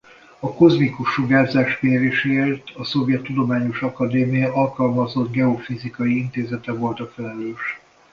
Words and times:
A 0.39 0.53
kozmikus 0.53 1.09
sugárzás 1.11 1.79
méréséért 1.81 2.69
a 2.75 2.83
Szovjet 2.83 3.21
Tudományos 3.23 3.81
Akadémia 3.81 4.53
Alkalmazott 4.53 5.31
Geofizikai 5.31 6.15
Intézete 6.17 6.71
volt 6.73 6.99
a 6.99 7.07
felelős. 7.07 7.79